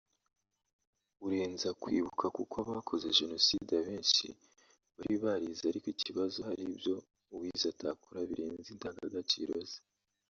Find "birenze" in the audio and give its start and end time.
8.29-8.67